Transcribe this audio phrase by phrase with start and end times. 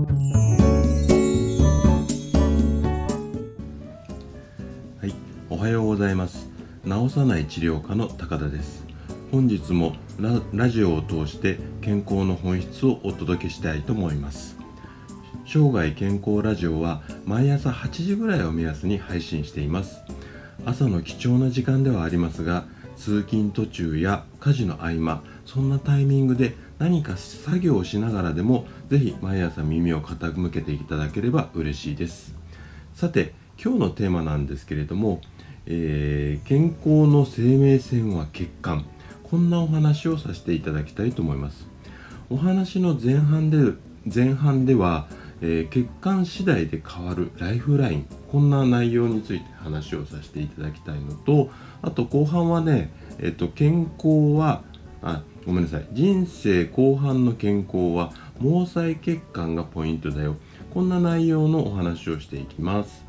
[0.00, 0.06] は
[5.04, 5.14] い、
[5.50, 6.48] おはようございます。
[6.84, 8.86] 治さない治療科の高田です。
[9.30, 14.56] 本日もララジオを通して健康の本質をお届けしたいと思います。
[15.46, 20.00] 生涯健康ラジオは毎朝8時ぐらいを目安に配信しています。
[20.64, 22.64] 朝の貴重な時間ではありますが
[22.96, 32.34] 通勤途中や家事の合間そんなタイミングで何か作業をしながらでもぜひ毎朝耳を傾けていただければ嬉しいです。
[32.94, 35.20] さて今日のテーマなんですけれども、
[35.66, 38.86] えー、健康の生命線は血管
[39.24, 41.66] こんなお話をさせていただきたいと思います。
[42.30, 43.74] お話の前半で
[44.06, 45.06] 前半では、
[45.42, 51.50] えー、血管次第で変わるライフラインこんな内容について話をさせていただきたいのと
[51.82, 54.62] あと後半はね、えっと、健康は
[55.02, 55.86] あごめんなさい。
[55.92, 60.36] 人生後半の健康は毛細血管がポイントだよ。
[60.72, 63.04] こんな内容のお話をしていきます。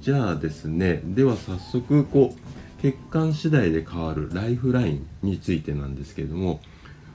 [0.00, 6.60] じゃあですねでは早速こう血管次第で変わるライフラインについてなんですけれども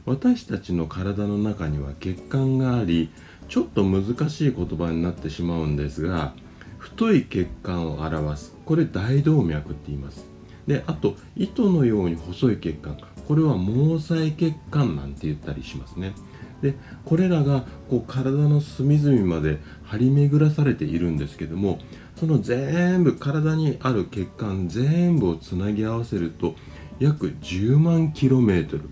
[0.06, 3.10] 私たちの体の中には血管があり
[3.50, 6.34] ちょっと難しい言葉になってしまうんですが
[6.78, 8.56] 太い血管を表す。
[8.66, 10.26] これ大動脈って言います。
[10.68, 12.96] であと糸のように細い血管。
[13.28, 16.14] これは毛細血管なんて言ったりしますね。
[16.62, 21.80] でこれらがこう体の隅々まで張り巡らされているんですけども
[22.16, 26.56] その全部体にある血管全部をつなぎ合わせると
[27.00, 28.90] 約10万キロメートル。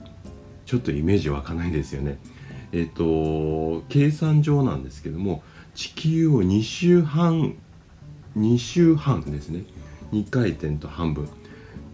[0.65, 2.19] ちょっとイメージ湧かないですよね。
[2.71, 5.43] えっ、と計算上なんですけども
[5.75, 7.55] 地球を2周半
[8.35, 9.63] 2周半ですね。
[10.11, 11.27] 2回転と半分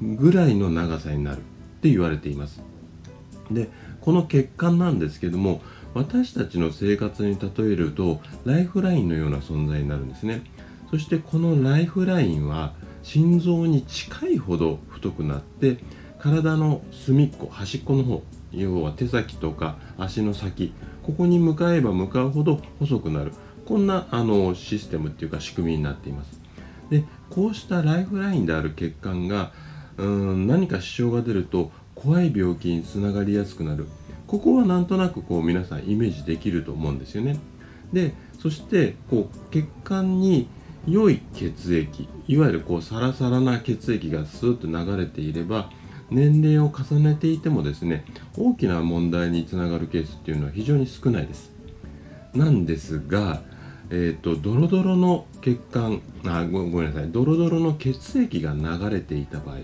[0.01, 1.41] ぐらいの長さになる。
[1.79, 2.61] って言われています。
[3.49, 3.69] で
[4.01, 5.61] この血管なんですけども
[5.93, 10.43] 私たちの生活に例えるとライフラインのような存在になるんですね。
[10.91, 15.77] そしてこのライフラインは心臓に近いほど太くなって
[16.19, 20.73] 体の隅っこ端っこの方要は手先とか足の先
[21.03, 23.31] ここに向かえば向かうほど細くなる。
[23.65, 26.39] こんなあのシステムっていうか仕組みになっています。
[26.89, 29.51] でこうしたライフラインである血管が
[29.99, 33.87] うん何か支障が出ると怖い病気につながりやすくなる。
[34.27, 37.37] ここはなんとなくこう皆さんイメージできると思うんですよね。
[37.91, 40.47] でそしてこう血管に
[40.87, 45.69] 良い血液いわゆるこうサラサラな血液がスーッと流れていれば
[46.09, 48.05] 年齢を重ねていてもですね
[48.37, 51.51] 大きな問題につながるケースっていうのは非常に少ないです。
[52.33, 53.41] なんですが
[53.91, 57.11] えーと、ドロドロの血管あごめんなさい。
[57.11, 59.57] ドロドロの血液が流れていた場合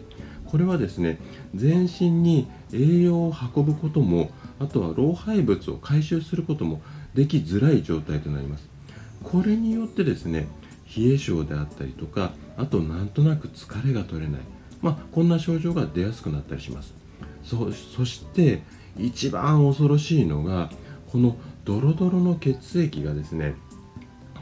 [0.47, 1.19] これはですね
[1.53, 4.29] 全身に栄養を運ぶことも
[4.59, 6.81] あとは老廃物を回収することも
[7.13, 8.69] できづらい状態となります。
[9.23, 10.47] これによってですね
[10.95, 14.41] 冷え性であったりとかあとなんとなく疲れが取れない。
[14.81, 16.93] まあこんな症状が出やすくなったりします。
[17.43, 18.61] そそして
[18.97, 20.69] 一番恐ろしいのが
[21.11, 23.55] このドロドロの血液がですね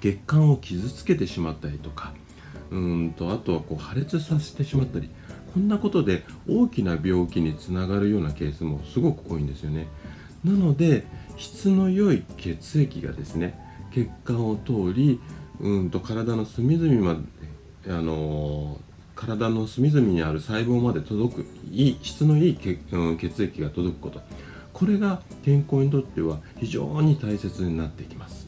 [0.01, 2.13] 血管を傷つけてしまったりとか
[2.71, 5.09] うんとあとはこう破裂させてしまったり
[5.53, 9.87] こんなことで大きな病気につながるようなケースもすごく多いんですよね。
[10.43, 11.05] なので
[11.37, 13.59] 質の良い血液がですね
[13.93, 15.19] 血管を通り
[15.59, 17.19] うんと体の隅々ま
[17.85, 18.79] であのー、
[19.15, 24.21] 体の隅々にある細胞まで届くいい質のいい血,、うん、血液が届くこと。
[24.73, 28.47] これが健康にとっては非常に大切になってきます。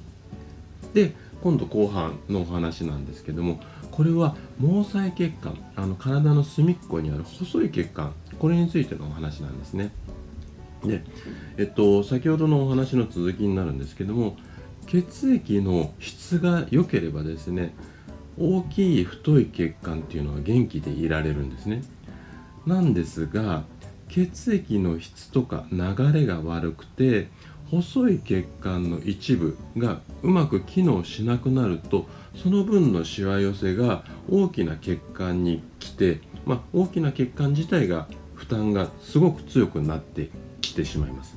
[0.96, 3.60] で今度後半のお話なんですけども
[3.96, 9.92] これは毛細血管あの体の隅っこにある細い血管これについてのお話なんですね。
[10.84, 11.02] で、
[11.58, 14.36] えっと、先ほどのお話の続きになるんですけども
[14.86, 17.74] 血液の質が良ければですね
[18.38, 21.82] 大きい太い血管っていうのは元気でいられるんですね。
[22.66, 23.64] なんですが
[24.10, 27.30] 血液の質とか流れが悪くて
[27.72, 32.08] 細い血管の一部がうまく機能しなくなると
[32.46, 40.30] その分のしわ寄せが大きな血管に来て、まあ、大きな血管自体が負担がすごく強くなって
[40.62, 41.36] きてしまいます。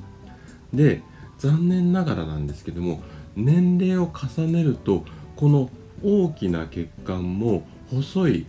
[0.71, 1.01] で
[1.39, 3.01] 残念ながらなんですけども
[3.35, 5.03] 年齢を重ねると
[5.35, 5.71] この
[6.03, 8.45] 大きな血管も細い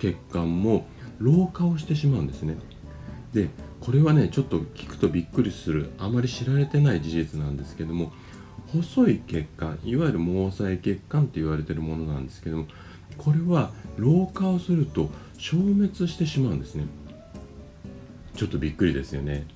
[0.00, 0.88] 血管も
[1.20, 2.56] 老化をしてしまうんですね。
[3.32, 3.50] で
[3.80, 8.12] これはねちょっと聞くとびっくりするあまり知られてない事実なんですけども
[8.74, 12.66] 細い血管いわゆる毛細血管って言われてるものなんですけども
[13.18, 16.86] これは老化をすると消滅してしまうんですね。
[18.34, 19.46] ちょっとびっくりですよね。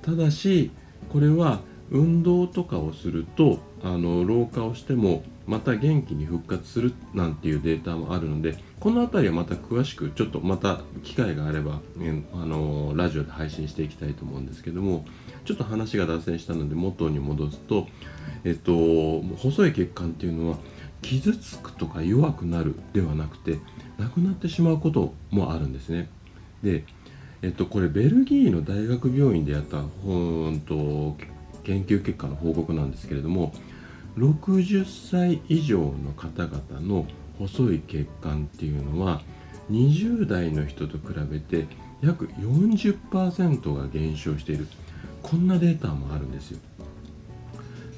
[0.00, 0.70] ただし
[1.10, 1.60] これは
[1.92, 15.04] 運動とかをするとあの老化をしてもまた元気に復活するなんていうデータもあるのでこの辺りはまた詳しくちょっとまた機会があれば、ね、あのラジオで配信していきたいと思うんですけども
[15.44, 17.86] ちょっと話が脱線したので元に戻すと、
[18.44, 18.72] えっと、
[19.36, 20.58] 細い血管っていうのは
[21.02, 23.58] 傷つくとか弱くなるではなくて
[23.98, 26.08] なくなってしまうこともあるんですね。
[26.62, 26.84] で
[27.44, 31.16] えっと、これベルギーの大学病院でやったほんと
[31.64, 33.52] 研究結果の報告なんですけれども
[34.16, 37.06] 60歳以上の方々の
[37.38, 39.22] 細い血管っていうのは
[39.70, 41.66] 20代の人と比べて
[42.02, 44.66] 約40%が減少している。
[45.22, 46.58] こんなデータもあるんですよ。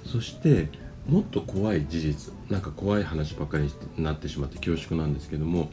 [0.05, 0.69] そして
[1.09, 5.69] もっと怖い事実なんか怖い話ばかりになってしまって恐縮なんですけども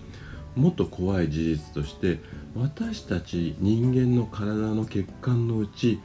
[0.55, 2.19] もっと怖い事実として
[2.55, 5.99] 私たち人間の体の血管のうち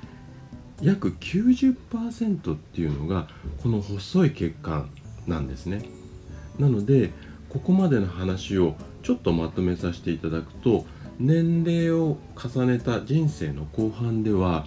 [0.82, 3.28] 約90%っていうのが
[3.62, 4.90] この細い血管
[5.26, 5.82] なんですね。
[6.58, 7.10] なので
[7.48, 10.84] ここまでの話をちょっとまとめさせていただくと
[11.18, 14.66] 年齢を重ねた人生の後半では、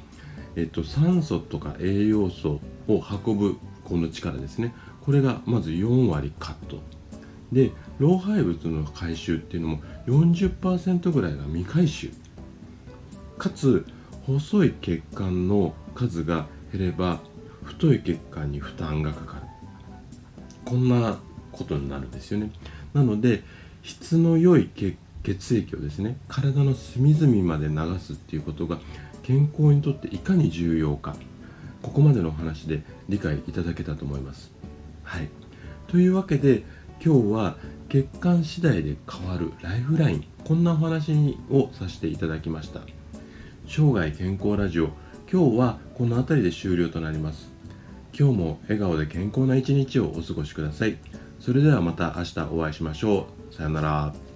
[0.56, 4.74] えっと、酸素とか栄養素を運ぶこの力ですね。
[5.02, 6.80] これがまず4割カット。
[7.52, 12.12] で老廃物の回収っていうのも40%ぐらいが未回収。
[13.38, 13.86] かつ
[14.26, 17.20] 細い血管の数が減れば
[17.64, 19.42] 太い血管に負担がかかる。
[20.64, 21.20] こんな
[21.52, 22.52] ことになるんですよね。
[22.94, 23.44] なので
[23.84, 24.96] 質の良い血
[25.58, 28.80] 液をですね体の隅々まで流すっていうことが
[29.24, 31.18] 健康にとっていかに重要か。
[31.82, 34.52] ここまでのお話で理解いただけたと思います。
[35.04, 35.28] はい。
[35.88, 36.64] というわけで
[37.04, 37.58] 今日は
[37.90, 40.26] 血管次第で変わるライフライン。
[40.46, 42.80] こんなお話をさせていただきました。
[43.68, 44.92] 生涯健康ラジオ
[45.32, 47.52] 今日はこの辺りで終了となります。
[48.18, 50.98] 今日も笑顔で健康な一日をお過ごしください。
[51.40, 53.54] それではまた明日お会いしましょう。
[53.54, 54.29] さようなら。